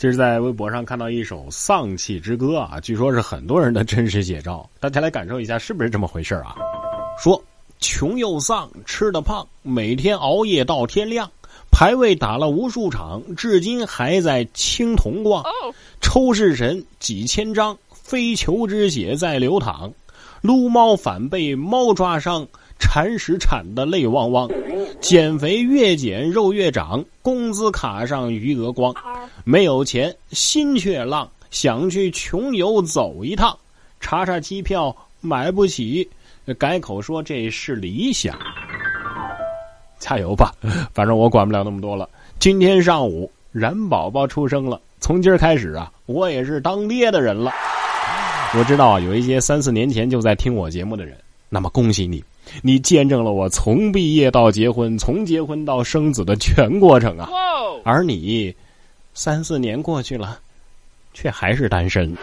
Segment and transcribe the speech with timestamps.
[0.00, 6.56] 这是在微博上看到一首丧气之歌啊，据说是很多人的真实写照，大家来感受一下是不是这么回事啊？
[7.22, 7.44] 说
[7.80, 11.30] 穷又丧，吃的胖，每天熬夜到天亮，
[11.70, 15.44] 排位打了无数场，至今还在青铜逛。
[16.00, 19.92] 抽式神几千张，非酋之血在流淌，
[20.40, 22.48] 撸猫反被猫抓伤。
[22.82, 24.48] 铲屎铲的泪汪汪，
[25.00, 28.94] 减肥越减肉越长，工资卡上余额光，
[29.44, 33.56] 没有钱心却浪，想去穷游走一趟，
[33.98, 36.08] 查查机票买不起，
[36.58, 38.38] 改口说这是理想，
[39.98, 40.54] 加油吧，
[40.92, 42.08] 反正我管不了那么多了。
[42.38, 47.50] 今天上午冉宝宝出生了，从今儿开始啊，我也是当爹的人了。
[48.56, 51.16] 我知道啊，有一些三四年前就在听我节目的人，
[51.48, 52.22] 那么恭喜你。
[52.62, 57.28] 你见证了我从毕业到结婚，从结婚到生子的全过程啊！
[57.84, 58.54] 而你，
[59.14, 60.38] 三四年过去了，
[61.14, 62.14] 却还是单身。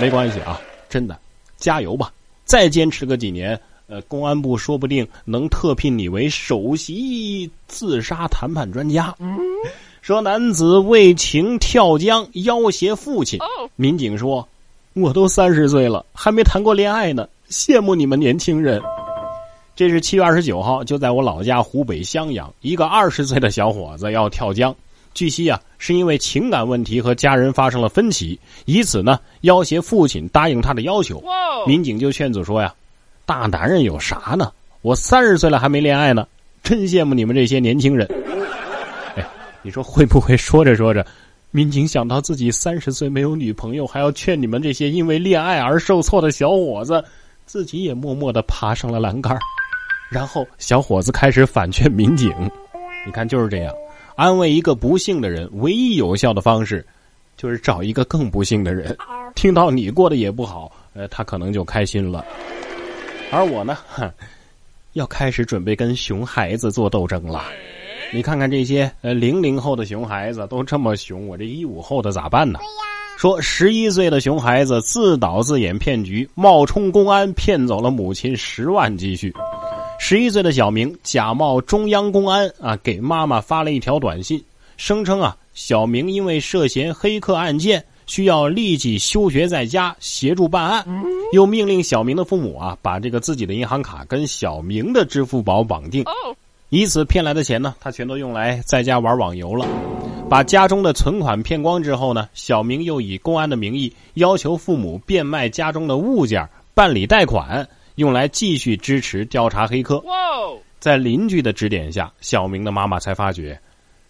[0.00, 1.18] 没关系啊，真的，
[1.56, 2.12] 加油吧！
[2.44, 9.14] 再坚持个几年，呃，公安部说不定能特聘你为首席自杀谈判专家。
[10.00, 13.38] 说男子为情跳江要挟父亲，
[13.76, 14.48] 民警说
[14.94, 18.80] ：“我都三十岁了，还没谈过恋爱呢，羡慕你们年轻人。”
[19.78, 24.74] 这是七月二十九号，就在我老家湖北襄阳，一个二十岁的小伙子要跳江。
[25.14, 31.22] 据悉啊，是因为情感问题和家人发生了分歧，以此呢要挟父亲答应他的要求。
[31.64, 32.74] 民警就劝阻说呀
[33.24, 34.50] ：“大男人有啥呢？
[34.82, 36.26] 我三十岁了还没恋爱呢，
[36.60, 38.04] 真羡慕你们这些年轻人。”
[39.14, 39.24] 哎，
[39.62, 41.06] 你说会不会说着说着，
[41.52, 47.04] 民警想到自己三十岁没有女朋友，还要劝你们这些因为恋爱而受挫的小伙子，
[47.46, 49.38] 自己也默默的爬上了栏杆
[50.10, 52.32] 然后小伙子开始反劝民警，
[53.04, 53.74] 你看就是这样，
[54.16, 56.84] 安慰一个不幸的人，唯一有效的方式，
[57.36, 58.96] 就是找一个更不幸的人。
[59.34, 62.24] 听到你过得也不好，呃，他可能就开心了。
[63.30, 63.76] 而我呢，
[64.94, 67.44] 要开始准备跟熊孩子做斗争了。
[68.10, 72.58] 你看看这些呃零零后的熊孩子都这么熊，我这一五后的咋办呢？
[73.18, 79.34] 说十一岁的熊孩子自导自演骗局，冒充公安骗走了母亲十万积蓄。
[80.00, 84.42] 十一岁的小明假冒中央公安啊，给妈妈发了一条短信，
[84.76, 90.86] 声称啊，小明因为涉嫌黑客案件，需要立即休学在家协助办案，
[91.32, 96.04] 又命令小明的父母啊，把这个自己的银行卡跟小明的支付宝绑定，
[96.70, 99.66] 以此骗来的钱呢，他全都用来在家玩网游了，
[100.30, 107.68] 把家中的存款骗光之后呢，小明又以公安的名义要求父母变卖家中的物件，办理贷款。
[107.98, 110.00] 用来继续支持调查黑客。
[110.78, 113.58] 在邻居的指点下，小明的妈妈才发觉，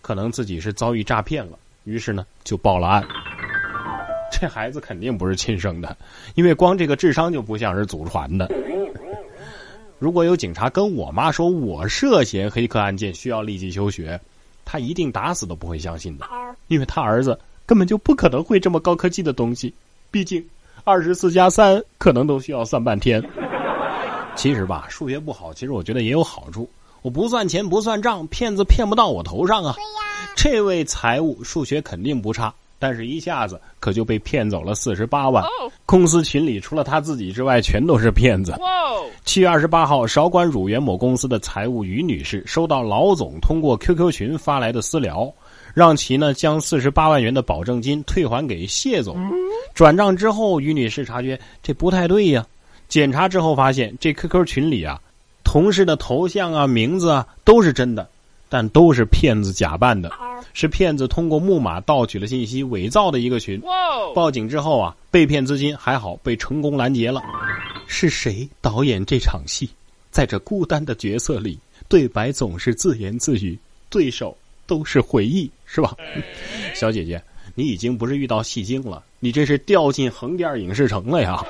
[0.00, 3.04] 可能自己是遭遇诈骗了，于是呢就报了案。
[4.30, 5.96] 这孩子肯定不是亲生的，
[6.36, 8.48] 因为光这个智商就不像是祖传的。
[9.98, 14.20] 如果有警察跟我妈说我涉嫌黑客案件需要立即休学，
[14.64, 16.26] 她一定打死都不会相信的，
[16.68, 19.74] 因为她儿子根本就不可能会这么高科技的东西。
[20.12, 20.44] 毕竟
[20.84, 23.20] 二十四加三可能都需要算半天。
[24.34, 26.68] 其实吧，数学不好，其实我觉得也有好处。
[27.02, 29.74] 我不算钱不算账，骗子骗不到我头上啊。
[29.74, 35.44] 对呀，这位财务数学肯定不差，但是一下子可就被骗走了四十八万。
[35.84, 38.54] 公司群里除了他自己之外，全都是骗子。
[39.24, 45.32] 七月二十八号，韶关乳源某公司的财务于女士收到老总通过 QQ 群发来的私聊，
[45.74, 49.16] 让其呢将四十八万元的保证金退还给谢总。
[49.74, 52.44] 转账之后，于女士察觉这不太对呀。
[52.92, 55.00] 检查之后发现，这 QQ 群里啊，
[55.42, 58.06] 同事的头像啊、名字啊都是真的，
[58.50, 60.12] 但都是骗子假扮的，
[60.52, 63.58] 是骗子通过木马盗取了信息伪造的一个群。
[64.14, 67.22] 报警之后啊，被骗资金还好被成功拦截了。
[67.86, 69.70] 是谁导演这场戏？
[70.10, 74.36] 在这孤单的角色里，对白总是自言自语，对手
[74.66, 75.96] 都是回忆，是吧？
[76.74, 77.22] 小姐姐，
[77.54, 81.42] 你已经不是遇到戏精了，你这是掉进横店影视城了呀！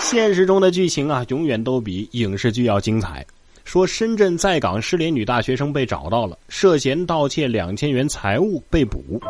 [0.00, 3.24] 现实中的剧情啊，永远都比影视剧要精彩。
[3.64, 9.20] 说深圳在港失联女大学生被找到了，涉嫌盗窃两千元财物被捕。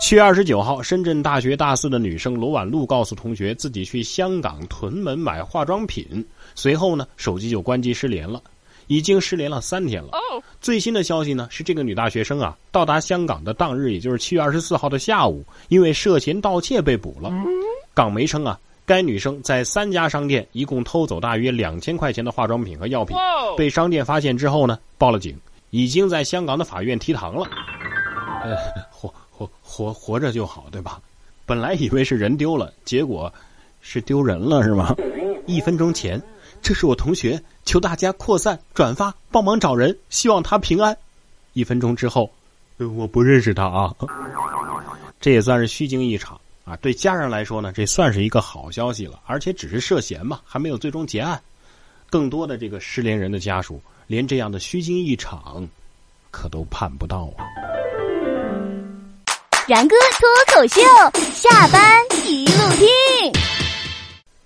[0.00, 6.24] 七月二十九号，深圳大学大四的女生罗婉露告诉同学，自己去香港屯门买化妆品，
[6.54, 8.42] 随后呢，手机就关机失联了，
[8.88, 10.10] 已经失联了三天了。
[10.60, 17.30] 最新的消息呢，是这个女大学生啊，到达香港的当日，也就是七月二十四号的下午，因为涉嫌盗窃被捕了。
[17.94, 18.58] 港媒称啊。
[18.86, 23.16] 该女生在三家商店一共偷走大约两千块钱的化妆品和药品，
[23.56, 25.36] 被商店发现之后呢，报了警，
[25.70, 27.44] 已经在香港的法院提堂了。
[28.44, 28.56] 呃，
[28.92, 31.00] 活活活活着就好，对吧？
[31.44, 33.32] 本来以为是人丢了，结果
[33.80, 34.94] 是丢人了，是吗？
[35.46, 36.22] 一分钟前，
[36.62, 40.96] 这是我同学，求大家扩散转发，帮忙找人，希望他平安。
[41.54, 42.30] 一分钟之后，
[42.78, 43.92] 我不认识他啊。
[45.20, 46.74] 这也算是虚惊一场啊！
[46.82, 51.40] 对家人来说呢，这算是一个好消息了，而且只是涉嫌嘛，还没有最终结案。
[52.10, 55.64] 更多的这个失联人的家属，连这样的虚惊一场，
[56.32, 57.46] 可都盼不到啊！
[59.68, 60.80] 然哥脱口秀，
[61.30, 62.86] 下班一路听。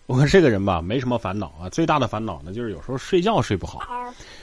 [0.04, 3.80] 我看这个人吧，没什么烦恼啊，最大的烦恼呢，就是有时候睡觉睡不好。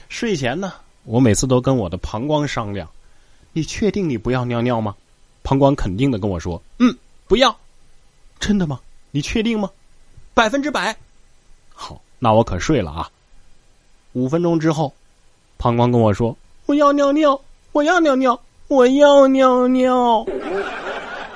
[0.08, 0.72] 睡前呢，
[1.04, 2.88] 我每次都跟我的膀胱商量
[3.54, 4.96] ：“你确定你不要尿尿吗？”
[5.44, 6.92] 膀胱肯定的跟我说：“嗯，
[7.28, 7.56] 不要。”
[8.38, 8.80] 真的吗？
[9.10, 9.70] 你确定吗？
[10.34, 10.96] 百分之百。
[11.74, 13.10] 好，那我可睡了啊。
[14.12, 14.92] 五分钟之后，
[15.56, 16.36] 膀胱跟我说
[16.66, 17.40] ：“我要尿尿，
[17.72, 18.38] 我要尿尿。”
[18.68, 20.26] 我要尿尿。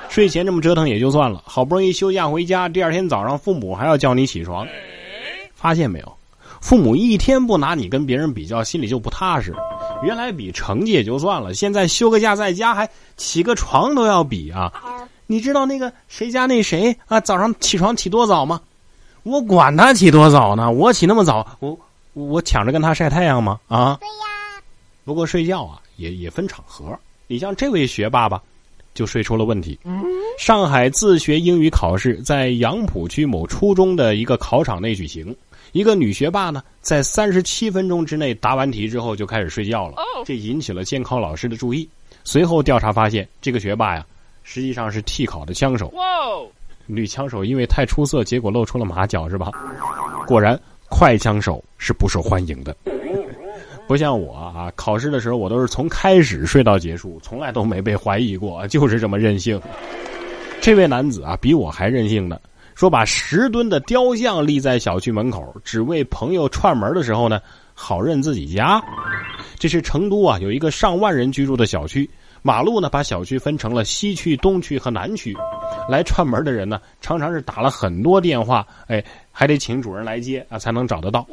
[0.07, 4.67] 睡前这么折腾也就算了，好不容易休假回家，第二天早上父母还要叫你起床。
[5.55, 6.13] 发现没有，
[6.61, 9.51] 父母一天不拿你跟别人比较，心里就不踏实。
[10.03, 14.71] 原来比成绩也就算了，现在休个假在家还起个床都要比啊！
[15.27, 18.61] 你知道那个谁家那谁啊，早上起床起多早吗？
[19.23, 21.77] 我管他起多早呢，我起那么早，我
[22.13, 23.59] 我抢着跟他晒太阳吗？
[23.67, 23.97] 啊？
[23.99, 24.63] 对呀。
[25.05, 26.97] 不过睡觉啊，也也分场合。
[27.27, 28.41] 你像这位学霸吧，
[28.93, 29.79] 就睡出了问题。
[30.37, 35.35] 上海自学英语考试在杨浦区某初中的一个考场内举行，
[35.71, 41.87] 一个女学霸呢，在三十七分钟之内答完题之后就开始睡觉了，这引起了监考老师的注意。
[42.23, 44.05] 随后调查发现，这个学霸呀，
[44.43, 45.91] 实际上是替考的枪手。
[46.85, 49.49] 女枪手因为太出色，结果露出了马脚，是吧？
[50.27, 50.59] 果然，
[50.89, 52.75] 快枪手是不受欢迎的。
[53.87, 59.59] 不像我啊，考试的时候我都是从开始睡到结束，从来都没被怀疑过，就是这么任性。
[60.61, 62.39] 这位男子啊，比我还任性呢，
[62.75, 67.41] 说把十吨的雕像立在小区门口，只为朋友串门的时候呢，
[67.73, 68.81] 好认自己家。
[69.57, 72.09] 这是成都啊，有一个上万人居住的小区。
[72.43, 75.35] 马路呢，把小区分成了西区、东区和南区。
[75.89, 81.25] 来串门的人呢，常常是打了很多电话，哎，还得请主人来接啊，才能找得到。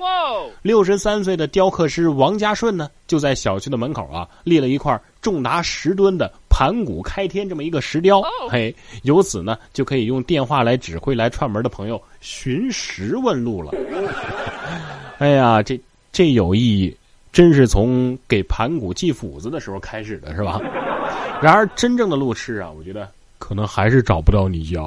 [0.62, 8.22] 六十三岁的雕刻师王家顺呢，就在小区的门口啊，立了一块重达十吨的盘古开天这么一个石雕。
[8.48, 13.72] 嘿，由此呢，就可以用电话来指挥来串门的朋友寻石问路了。
[15.18, 15.78] 哎呀，这
[16.12, 16.96] 这有意义，
[17.30, 20.60] 真是从给盘古祭斧子的时候开始的，是吧？
[21.42, 23.08] 然而，真正的路痴啊，我觉得
[23.38, 24.78] 可能还是找不到你家。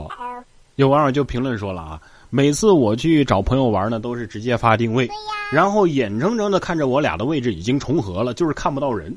[0.75, 5.09] 有网友就评论说了啊，每次我去找朋友玩呢，都是直接发定位，
[5.51, 9.15] 然后眼睁睁的看着我俩的位置已经重合了，就是看不到人。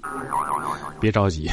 [0.99, 1.51] 别着急，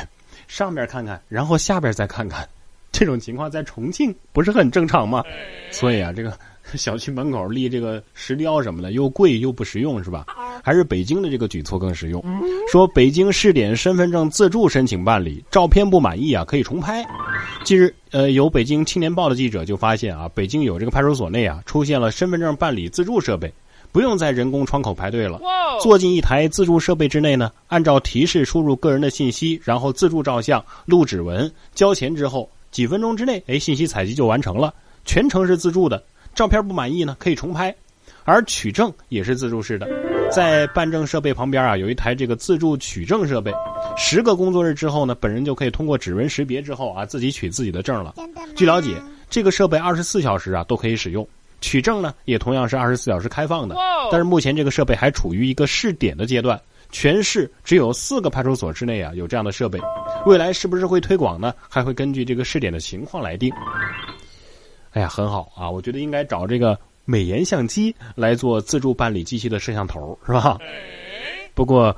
[0.48, 2.48] 上边看看，然后下边再看看，
[2.92, 5.22] 这种情况在重庆不是很正常吗？
[5.70, 6.38] 所以啊，这个。
[6.76, 10.26] 小区门口立这个石雕什么的，又贵又不实用，是吧？
[10.64, 12.24] 还是北京的这个举措更实用。
[12.72, 17.06] 说北京试点身份证自助申请办理，照片不满意啊，可以重拍。
[17.64, 23.52] 近日，呃，有北京青年报的记者就发现啊，北京有这个派出所内啊，出现了身份证办理自助设备，
[23.92, 25.40] 不用在人工窗口排队了。
[25.82, 34.74] 坐进一台自助设备之内呢，按照提示输入个人的信息，然后自助照相、录指纹、交钱之后，几分钟之内，哎，信息采集就完成了，
[35.04, 36.02] 全程是自助的。
[36.36, 37.74] 照片不满意呢，可以重拍，
[38.24, 39.88] 而取证也是自助式的，
[40.32, 43.54] 在办证设备旁边啊，有一台这个自助取证设备，
[43.96, 48.16] 十个工作日之后呢，本人就可以通过指纹识别之后啊，自己取自己的证了。
[48.56, 51.28] 据了解，这个设备二十四小时啊都可以使用，
[51.62, 53.76] 取证呢也同样是二十四小时开放的。
[54.12, 56.60] 但是目前这个设备还处于一个试点的阶段，
[56.92, 59.80] 全市只有四个派出所之内啊有这样的设备，
[60.26, 61.54] 未来是不是会推广呢？
[61.70, 63.52] 还会根据这个试点的情况来定。
[64.94, 65.70] 哎呀，很好啊！
[65.70, 70.60] 我觉得应该找这个美颜相机来做自助办理机器的摄像头，是吧？
[71.56, 71.96] 不过，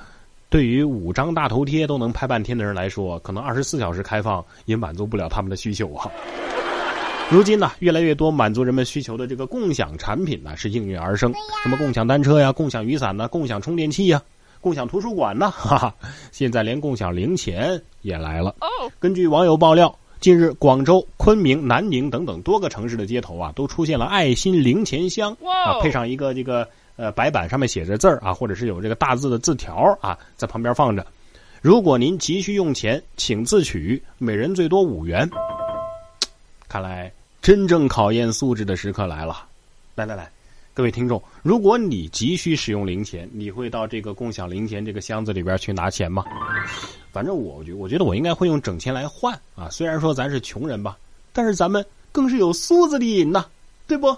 [0.49, 6.09] 对于五张大头贴都能拍半天的人来说，可能二十四小时开放也满足不了他们的需求啊。
[7.29, 11.33] 如今呢，越来越多满足人们需求的这个共享产品呢，是应运而生，
[11.63, 14.21] 什么共享单车呀、共享雨伞呐、共享充电器呀、
[14.61, 15.95] 共享图书馆呢，哈哈，
[16.31, 18.55] 现在连共享零钱也来了。
[18.99, 19.93] 根据网友爆料。
[20.25, 31.05] 近日，广州、昆明、南宁等等多个城市的街头啊，都出现了爱心零钱箱啊，配上一个这个呃白板，上面写着字儿啊，或者是有这个大字的字条啊，在旁边放着。
[31.61, 35.29] 如果您急需用钱，请自取，每人最多五元。
[36.67, 39.45] 看来真正考验素质的时刻来了。
[39.93, 40.27] 来来来，
[40.73, 46.25] 各位听众，如果你急需使用零钱，你会到这个共享零钱这个箱子里边去拿钱吗？
[47.15, 49.69] 反正我觉我觉得我应该会用整钱来换啊。
[49.69, 50.97] 虽然说咱是穷人吧，
[51.31, 53.45] 但是咱们更是有素质的人呐，
[53.87, 54.13] 对不？